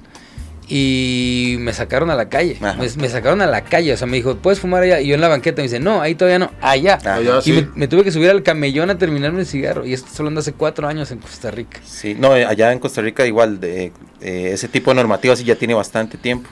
[0.76, 2.58] y me sacaron a la calle.
[2.60, 5.00] Me, me sacaron a la calle, o sea, me dijo, ¿puedes fumar allá?
[5.02, 6.98] Y yo en la banqueta me dice, no, ahí todavía no, allá.
[7.06, 7.52] Ah, Allá, Y sí.
[7.54, 9.86] me, me tuve que subir al camellón a terminarme el cigarro.
[9.86, 11.80] Y esto estoy hablando hace cuatro años en Costa Rica.
[11.86, 15.44] Sí, no, eh, allá en Costa Rica igual, de, eh, ese tipo de normativa sí
[15.44, 16.50] ya tiene bastante tiempo.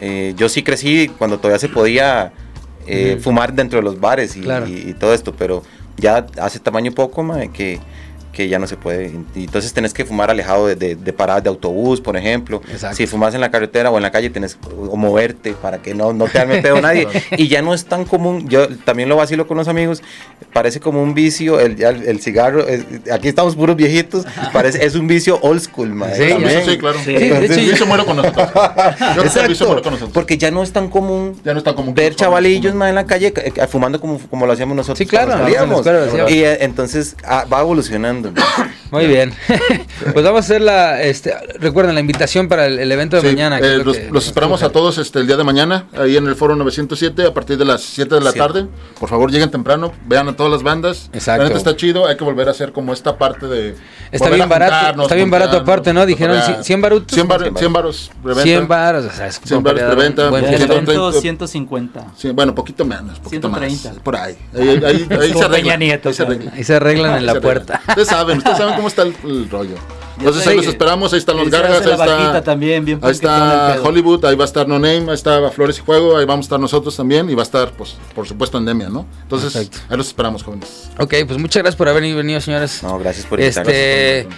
[0.00, 2.32] Eh, yo sí crecí cuando todavía se podía
[2.88, 4.66] eh, fumar dentro de los bares y, Claro.
[4.66, 5.62] y- y todo esto, pero
[5.96, 7.78] ya hace tamaño poco, ma, que,
[8.44, 9.12] que ya no se puede.
[9.34, 12.60] Y entonces tenés que fumar alejado de, de- de paradas de autobús, por ejemplo.
[12.70, 12.96] Exacto.
[12.96, 16.12] Si fumas en la carretera o en la calle, tenés o moverte para que no,
[16.12, 17.06] no te arme pedo nadie.
[17.36, 18.48] y ya no es tan común.
[18.48, 20.02] Yo también lo vacilo con los amigos.
[20.52, 22.64] Parece como un vicio, el, ya el, el cigarro.
[23.12, 24.24] aquí estamos puros viejitos.
[24.52, 26.58] Parece, es un vicio old school, mae, Sí, también.
[26.58, 26.98] Eso sí, claro.
[27.04, 28.48] Sí, el vicio con nosotros.
[28.54, 30.10] Yo el vicio Exacto, muere con nosotros.
[30.14, 33.06] porque ya no es tan común Ya no está que ver chavalillos más en la
[33.06, 34.98] calle eh, eh, fumando como, como lo hacíamos nosotros.
[34.98, 35.48] Sí, claro.
[36.28, 38.29] Y eh, entonces ah, va evolucionando.
[38.90, 39.32] Muy bien.
[40.12, 41.00] pues vamos a hacer la.
[41.02, 43.58] Este, recuerden la invitación para el, el evento de Sí, mañana.
[43.60, 46.34] eh, los, que- los esperamos a todos este, el día de mañana, ahí en el
[46.34, 48.38] foro 907, a partir de las 7 de la Sí.
[48.38, 48.66] tarde.
[48.98, 51.08] Por favor, lleguen temprano, vean a todas las bandas.
[51.12, 51.42] Exacto.
[51.44, 53.76] La neta está chido, hay que volver a hacer como esta parte de.
[54.10, 56.04] Está bien barato, está bien barato aparte, ¿no?
[56.04, 56.64] Dijeron cotorrear.
[56.64, 57.14] 100 barutos.
[57.14, 58.42] 100 bar- 100 baros, preventa.
[58.42, 61.20] 100 baros, o sea, es 100 baros 130.
[61.20, 62.06] 150.
[62.16, 63.88] Sí, bueno, poquito menos, poquito 130.
[63.90, 63.98] más.
[64.02, 64.36] Por ahí.
[64.54, 65.48] Ahí, ahí, ahí, ahí se arregla.
[65.50, 66.10] Peña Nieto,
[66.52, 67.80] ahí se arreglan en la puerta.
[68.10, 69.76] Ustedes saben, ustedes saben cómo está el, el rollo.
[70.18, 73.78] Entonces ahí los esperamos, ahí están los gargas, ahí está, también, bien ahí está.
[73.82, 76.46] Hollywood, ahí va a estar No Name, ahí está Flores y Juego, ahí vamos a
[76.46, 79.06] estar nosotros también y va a estar, pues, por supuesto, Endemia, ¿no?
[79.22, 79.78] Entonces, Perfecto.
[79.88, 80.90] ahí los esperamos, jóvenes.
[80.98, 82.82] Ok, pues muchas gracias por haber venido, señores.
[82.82, 83.72] No, gracias por invitarnos.
[83.72, 84.28] Este.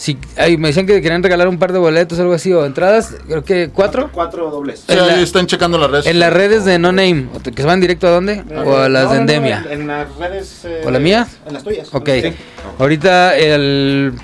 [0.00, 2.64] Si, ay, me decían que querían regalar un par de boletos o algo así, o
[2.64, 4.08] entradas, creo que cuatro.
[4.10, 4.80] Cuatro dobles.
[4.86, 6.06] Sí, En la- ahí están checando las redes.
[6.06, 8.42] En las redes de No Name, que se van directo a dónde?
[8.64, 9.62] O a las de Endemia.
[9.68, 10.64] en, las redes.
[10.64, 11.26] eh, ¿O la mía?
[11.46, 11.88] En las tuyas.
[11.92, 12.08] Ok.
[12.22, 12.32] Sí.
[12.78, 14.14] Ahorita el.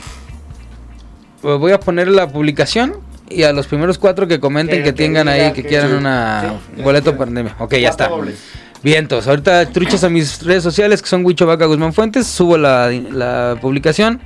[1.43, 2.97] pues Voy a poner la publicación
[3.29, 5.91] y a los primeros cuatro que comenten Que- que, que tengan ahí, que que- quieran
[5.91, 7.17] sí, una sí, boleto sí.
[7.19, 7.55] para Endemia.
[7.59, 8.09] Ok, ya está.
[8.09, 8.37] Dobles.
[8.83, 9.27] Vientos.
[9.29, 12.27] Ahorita truchas a mis redes sociales que son Huicho Vaca Guzmán Fuentes.
[12.27, 14.21] Subo la, la publicación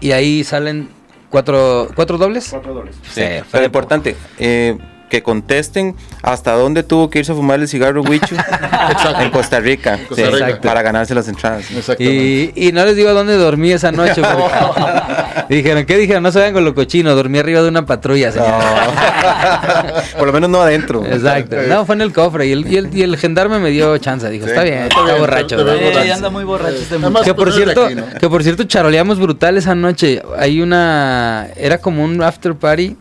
[0.00, 0.88] y ahí salen
[1.30, 2.48] cuatro, cuatro dobles.
[2.50, 2.94] Cuatro dobles.
[3.02, 4.76] Sí, Sí, pero fue- importante, eh,
[5.14, 8.34] que contesten hasta dónde tuvo que irse a fumar el cigarro Huicho
[9.20, 10.60] en Costa Rica, Costa sí, Rica.
[10.60, 11.64] para ganarse las entradas.
[12.00, 14.20] Y, y no les digo dónde dormí esa noche.
[15.48, 16.24] dijeron, ¿qué dijeron?
[16.24, 17.14] No se vayan con lo cochino.
[17.14, 18.32] Dormí arriba de una patrulla.
[18.32, 20.18] No.
[20.18, 21.04] Por lo menos no adentro.
[21.06, 21.56] Exacto.
[21.68, 24.28] No, fue en el cofre y el, y el, y el gendarme me dio chance.
[24.30, 25.56] Dijo, está bien, está, bien, borracho.
[25.56, 26.14] te- te ¿verdad?" ves Eh, borracho.
[26.14, 26.96] anda muy borracho este.
[27.24, 28.04] Que por pues, cierto, aquí, ¿no?
[28.18, 30.22] que por cierto charoleamos brutal esa noche.
[30.38, 32.96] Hay una, era como un after party,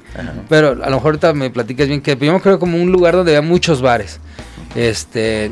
[0.50, 3.16] pero a lo mejor ahorita me platicas bien que yo me creo como un lugar
[3.16, 4.20] donde había muchos bares.
[4.76, 5.52] Este,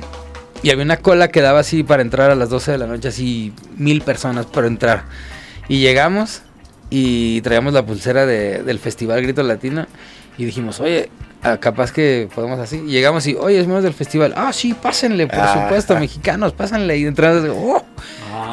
[0.64, 3.08] y había una cola que daba así para entrar a las 12 de la noche,
[3.08, 5.04] así mil personas para entrar.
[5.68, 6.42] Y llegamos
[6.90, 9.86] y traíamos la pulsera de- del festival Grito Latino
[10.38, 11.10] y dijimos, oye,
[11.60, 12.78] capaz que podemos así.
[12.86, 14.34] Y llegamos y, oye, es menos del festival.
[14.36, 15.64] Ah, sí, pásenle, por Ah.
[15.64, 16.98] supuesto, mexicanos, pásenle.
[16.98, 17.84] Y entramos, oh,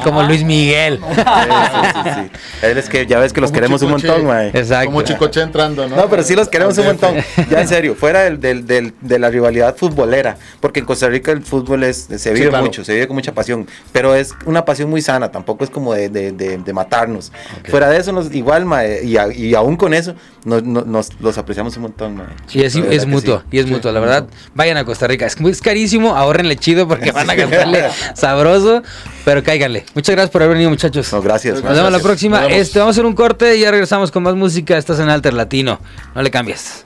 [0.03, 0.99] como Luis Miguel.
[1.09, 2.65] Sí, sí, sí, sí.
[2.65, 4.07] Él es que ya ves que los Como queremos un Chicoche.
[4.07, 4.47] montón, mae.
[4.49, 4.85] Exacto.
[4.87, 5.95] Como Chicoche entrando, ¿no?
[5.95, 7.15] No, pero sí los queremos un montón.
[7.49, 11.31] Ya en serio, fuera del, del- del- de la rivalidad futbolera, porque en Costa Rica
[11.31, 12.65] el fútbol es, se vive claro.
[12.65, 15.93] mucho, se vive con mucha pasión, pero es una pasión muy sana, tampoco es como
[15.93, 17.31] de, de- de- de matarnos.
[17.69, 20.15] Fuera de eso, nos, igual, mae, y, a- y aún con eso,
[20.45, 22.15] nos, nos- nos- los apreciamos un montón.
[22.17, 22.27] mae.
[22.51, 23.45] Y es, es mutuo, sí.
[23.51, 24.27] y es mutuo, la verdad.
[24.55, 25.25] Vayan a Costa Rica.
[25.25, 27.85] Es, muy, es carísimo, ahorrenle chido porque van a gastarle
[28.15, 28.83] sabroso,
[29.29, 29.85] pero cáiganle.
[29.93, 31.13] Muchas gracias por haber venido, muchachos.
[31.13, 31.61] No, gracias.
[31.61, 32.01] Nos vemos la Gracias.
[32.01, 32.39] próxima.
[32.39, 32.61] Nos vemos.
[32.63, 34.75] Este, vamos a hacer un corte y ya regresamos con más música.
[34.75, 35.79] Estás en Alter Latino.
[36.15, 36.83] No le cambies.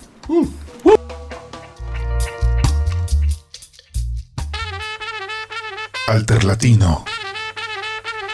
[6.06, 7.06] Alterlatino.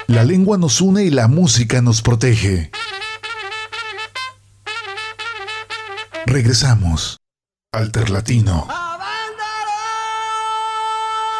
[0.07, 2.71] La lengua nos une y la música nos protege.
[6.25, 7.17] Regresamos.
[7.71, 8.88] Alterlatino.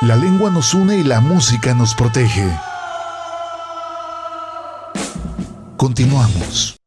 [0.02, 2.50] La lengua nos une y la música nos protege.
[5.76, 6.78] Continuamos.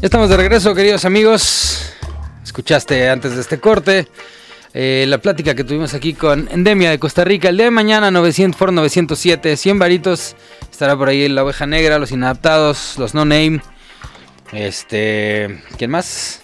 [0.00, 1.92] estamos de regreso, queridos amigos.
[2.44, 4.08] Escuchaste antes de este corte
[4.78, 7.48] eh, la plática que tuvimos aquí con Endemia de Costa Rica.
[7.48, 10.36] El día de mañana, 900, Foro 907, 100 varitos.
[10.70, 13.62] Estará por ahí la oveja negra, los inadaptados, los no name.
[14.52, 16.42] Este, ¿quién más?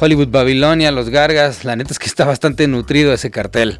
[0.00, 1.66] Hollywood Babilonia, los Gargas.
[1.66, 3.78] La neta es que está bastante nutrido ese cartel.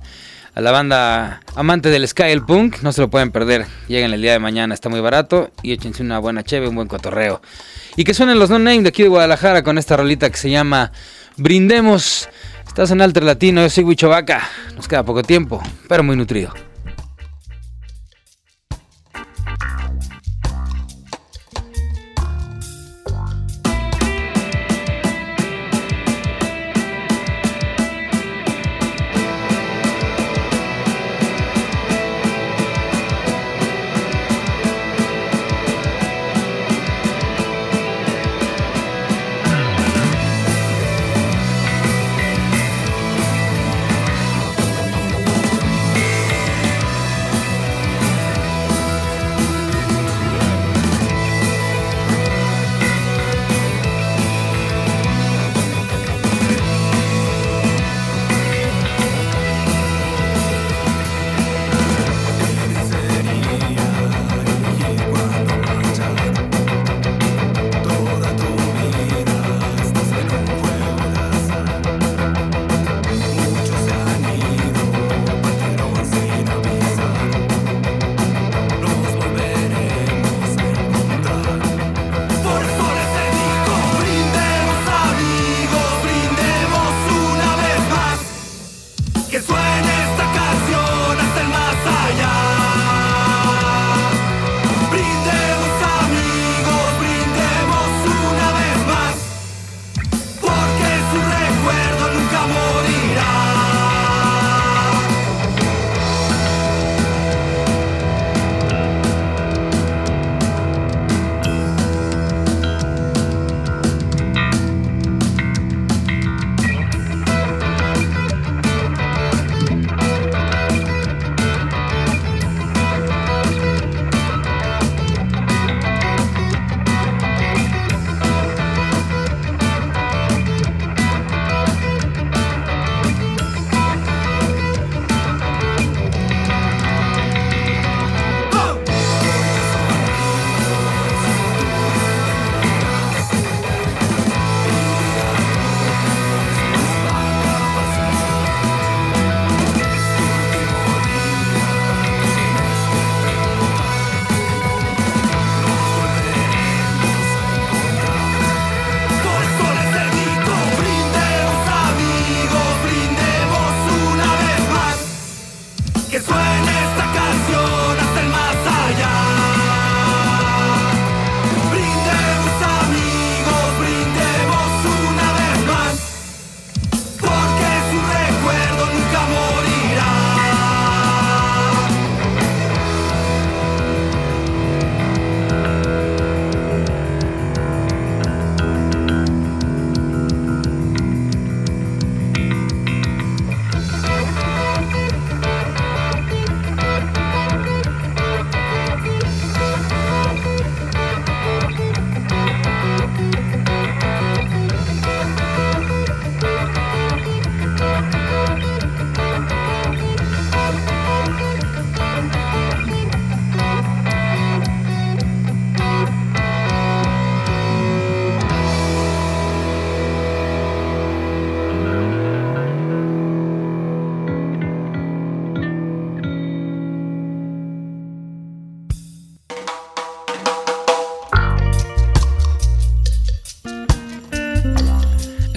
[0.54, 3.64] A la banda amante del Sky el Punk, no se lo pueden perder.
[3.88, 5.50] Lleguen el día de mañana, está muy barato.
[5.62, 7.40] Y échense una buena cheve, un buen cotorreo.
[7.96, 10.50] Y que suenen los no name de aquí de Guadalajara con esta rolita que se
[10.50, 10.92] llama
[11.38, 12.28] Brindemos.
[12.74, 14.42] Estás en Alter Latino, yo soy Huicho Vaca.
[14.74, 16.52] Nos queda poco tiempo, pero muy nutrido.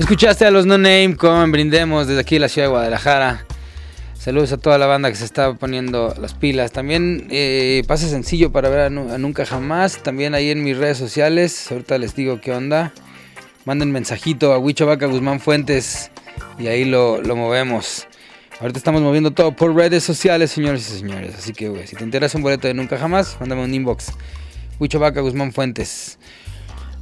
[0.07, 3.45] Escuchaste a los No Name con Brindemos desde aquí la ciudad de Guadalajara.
[4.17, 6.71] Saludos a toda la banda que se está poniendo las pilas.
[6.71, 10.01] También eh, pasa sencillo para ver a, Nu- a Nunca Jamás.
[10.01, 11.69] También ahí en mis redes sociales.
[11.73, 12.93] Ahorita les digo qué onda.
[13.65, 16.09] Manden mensajito a Huicho Vaca Guzmán Fuentes
[16.57, 18.07] y ahí lo, lo movemos.
[18.61, 21.35] Ahorita estamos moviendo todo por redes sociales, señores y señores.
[21.37, 24.13] Así que, güey, si te enteras un boleto de Nunca Jamás, mándame un inbox.
[24.79, 26.16] Huicho Vaca Guzmán Fuentes.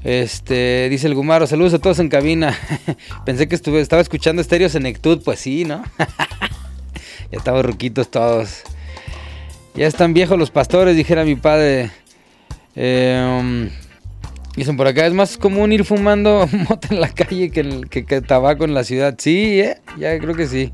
[0.06, 2.56] Este, dice el Gumaro, saludos a todos en cabina.
[3.26, 5.84] Pensé que estuve, estaba escuchando Estéreo Senectud, pues sí, ¿no?
[7.32, 8.62] ya estamos ruquitos todos.
[9.74, 11.90] Ya están viejos los pastores, dijera mi padre.
[12.76, 13.68] Eh,
[14.56, 17.90] dicen por acá, es más común ir fumando mota en la calle que, el-
[18.28, 19.16] tabaco en la ciudad.
[19.18, 19.80] Sí, ¿eh?
[19.98, 20.72] ya creo que sí.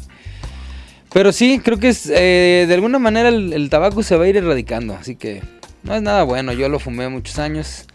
[1.13, 4.36] Pero sí, creo que es, eh, de alguna manera el tabaco se va a ir
[4.36, 5.41] erradicando, así que
[5.84, 6.51] no es nada bueno.
[6.51, 7.86] Yo lo fumé muchos años,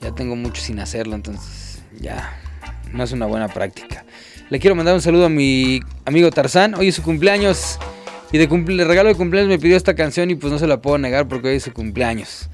[0.00, 2.38] ya tengo mucho sin hacerlo, entonces ya
[2.92, 4.04] no es una buena práctica.
[4.50, 7.78] Le quiero mandar un saludo a mi amigo Tarzán, hoy es su cumpleaños
[8.32, 10.80] y de, cumple- regalo de cumpleaños me pidió esta canción y pues no se la
[10.80, 12.48] puedo negar porque hoy es su cumpleaños.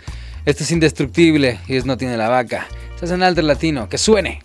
[0.44, 2.66] Esto es indestructible y es No tiene la vaca.
[2.98, 4.42] Se hace en alter latino, que suene.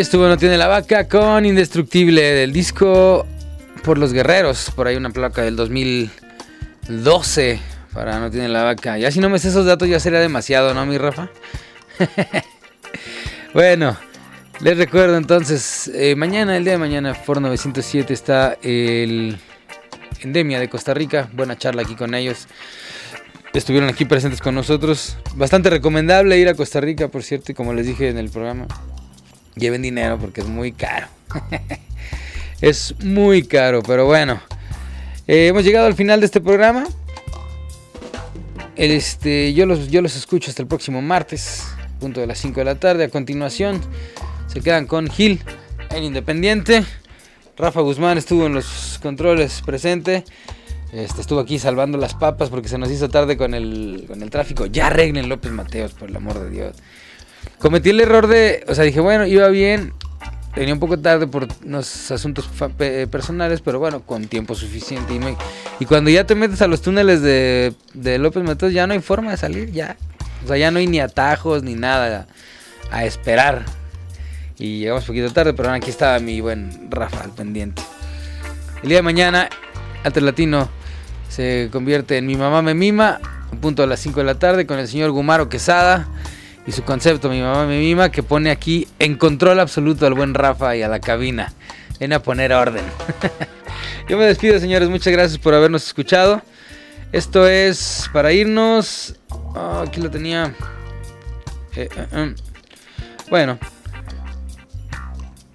[0.00, 3.26] Estuvo No Tiene la Vaca con Indestructible del disco
[3.84, 4.72] Por los Guerreros.
[4.74, 7.60] Por ahí una placa del 2012
[7.92, 8.96] para No Tiene la Vaca.
[8.96, 11.28] Ya si no me sé esos datos ya sería demasiado, ¿no, mi Rafa?
[13.54, 13.96] bueno,
[14.60, 19.38] les recuerdo entonces, eh, mañana, el día de mañana, Foro 907 está el
[20.22, 21.28] Endemia de Costa Rica.
[21.34, 22.48] Buena charla aquí con ellos.
[23.52, 25.18] Estuvieron aquí presentes con nosotros.
[25.34, 28.66] Bastante recomendable ir a Costa Rica, por cierto, y como les dije en el programa,
[29.60, 31.06] lleven dinero porque es muy caro.
[32.60, 34.40] es muy caro, pero bueno.
[35.28, 36.84] Eh, hemos llegado al final de este programa.
[38.74, 41.64] Este, yo, los, yo los escucho hasta el próximo martes,
[42.00, 43.04] punto de las 5 de la tarde.
[43.04, 43.80] A continuación,
[44.48, 45.40] se quedan con Gil
[45.90, 46.84] en Independiente.
[47.56, 50.24] Rafa Guzmán estuvo en los controles presente.
[50.92, 54.30] Este, estuvo aquí salvando las papas porque se nos hizo tarde con el, con el
[54.30, 54.66] tráfico.
[54.66, 56.76] Ya arreglen López Mateos, por el amor de Dios.
[57.58, 59.92] Cometí el error de, o sea, dije, bueno, iba bien.
[60.56, 65.18] Venía un poco tarde por unos asuntos pe- personales, pero bueno, con tiempo suficiente.
[65.78, 69.00] Y, cuando ya te metes a los túneles de, de López Mateos, ya no hay
[69.00, 69.96] forma de salir, ya.
[70.44, 72.26] O sea, ya no hay ni atajos ni nada
[72.90, 73.64] a esperar.
[74.58, 77.80] Y llegamos un poquito tarde, pero aquí estaba mi buen Rafa al pendiente.
[78.82, 79.48] El día de mañana,
[80.02, 80.68] Alter Latino
[81.28, 83.20] se convierte en Mi Mamá Me Mima,
[83.52, 86.08] a punto a las 5 de la tarde, con el señor Gumaro Quesada
[86.66, 90.34] y su concepto Mi Mamá Me Mima, que pone aquí en control absoluto al buen
[90.34, 91.52] Rafa y a la cabina.
[91.98, 92.84] Viene a poner orden.
[94.08, 94.88] Yo me despido, señores.
[94.88, 96.42] Muchas gracias por habernos escuchado.
[97.12, 99.16] Esto es para irnos.
[99.54, 100.54] Ah, aquí lo tenía.
[101.76, 102.34] Eh, eh, eh.
[103.28, 103.58] Bueno,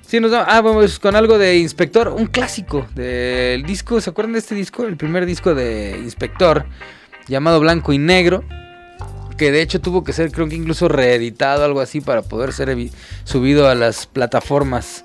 [0.08, 4.00] Sí, nos da- ah, vamos con algo de Inspector, un clásico del disco.
[4.00, 4.86] ¿Se acuerdan de este disco?
[4.86, 6.68] El primer disco de Inspector,
[7.28, 8.44] llamado Blanco y Negro.
[9.38, 12.76] Que de hecho tuvo que ser, creo que incluso reeditado, algo así, para poder ser
[13.24, 15.02] subido a las plataformas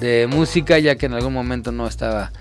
[0.00, 2.32] de música, ya que en algún momento no estaba,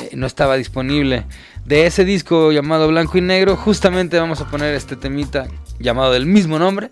[0.00, 1.24] eh, no estaba disponible.
[1.64, 5.46] De ese disco llamado Blanco y Negro, justamente vamos a poner este temita
[5.78, 6.90] llamado del mismo nombre,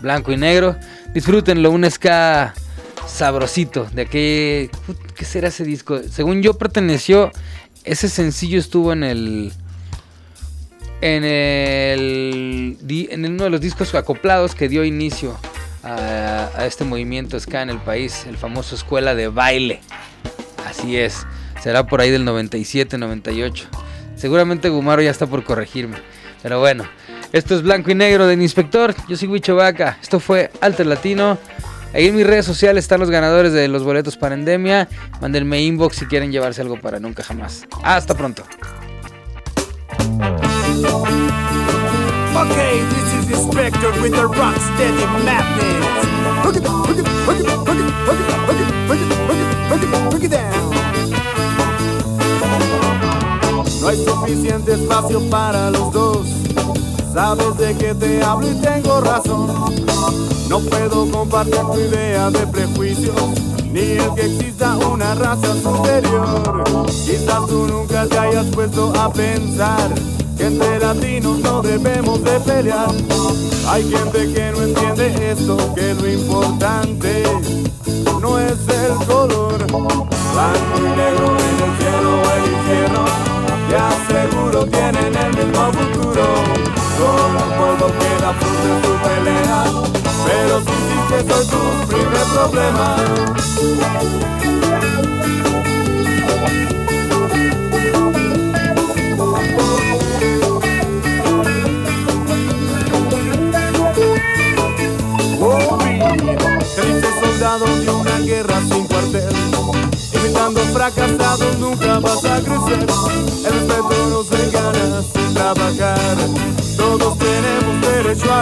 [0.00, 0.76] Blanco y Negro.
[1.12, 2.54] Disfrútenlo, un ska
[3.06, 3.86] sabrosito.
[3.92, 4.70] De qué,
[5.14, 6.00] ¿qué será ese disco?
[6.10, 7.30] Según yo perteneció,
[7.84, 9.52] ese sencillo estuvo en el
[11.00, 12.76] en el
[13.30, 15.36] uno de los discos acoplados que dio inicio
[15.82, 19.80] a, este movimiento ska en el país, el famoso Escuela de Baile.
[20.66, 21.26] Así es,
[21.62, 23.68] será por ahí del 97, 98.
[24.16, 25.98] Seguramente Gumaro ya está por corregirme.
[26.42, 26.88] Pero bueno,
[27.32, 28.94] esto es Blanco y Negro del Inspector.
[29.08, 29.98] Yo soy Huicho Vaca.
[30.00, 31.38] Esto fue Alter Latino.
[31.92, 34.88] Ahí en mis redes sociales están los ganadores de los boletos para Endemia.
[35.20, 37.66] Mándenme inbox si quieren llevarse algo para nunca jamás.
[37.82, 38.44] Hasta pronto.
[42.36, 45.86] Okay, this is the Spectre with the rock steady madness.
[53.80, 56.26] No hay suficiente espacio para los dos.
[57.14, 59.46] Sabes de que te hablo y tengo razón.
[60.50, 63.14] No puedo compartir tu idea de prejuicio,
[63.72, 66.64] ni el que exista una raza superior.
[66.86, 72.90] Quizás tú nunca te hayas puesto a pensar que entre latinos no debemos de pelear.
[73.68, 77.22] Hay gente que no entiende esto, que lo importante
[78.20, 79.56] no es el color.
[79.66, 83.04] Blanco y negro en el cielo o el infierno,
[83.68, 86.26] te aseguro tienen el mismo futuro.
[86.96, 89.64] Solo polvo queda fruto de tu pelea,
[90.26, 92.86] pero si sí que soy tu primer problema.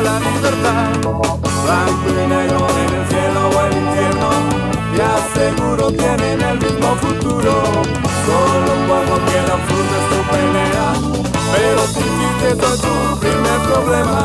[0.01, 0.91] La libertad.
[1.65, 4.31] Blanco y negro en el cielo o el infierno.
[4.97, 7.53] Te aseguro tienen el mismo futuro.
[8.27, 10.87] Solo cuando queda fruto es tu pelea.
[11.53, 12.49] Pero si hiciste
[12.83, 14.21] tu primer problema.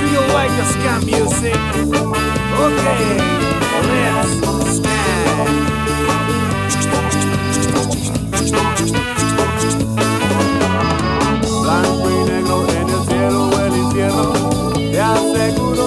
[0.00, 1.58] Do you like the ska music?
[2.58, 3.36] Okay,
[4.14, 4.55] let's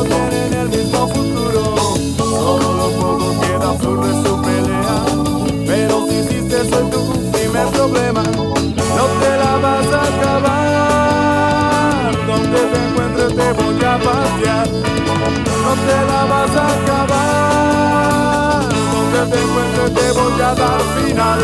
[0.04, 1.76] tienen el mismo futuro.
[2.18, 5.06] Todos los pocos quedan flor su pelea.
[5.66, 8.24] Pero si hiciste eso es tu primer problema.
[8.24, 11.30] No te la vas a acabar.
[12.28, 14.68] Donde te encuentres te voy a pasear.
[15.66, 18.60] No te la vas a acabar.
[18.94, 21.42] Donde te encuentres te voy a dar final.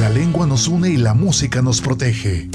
[0.00, 2.48] La lengua nos une y la música nos protege.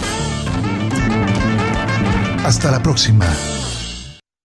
[2.44, 3.26] Hasta la próxima.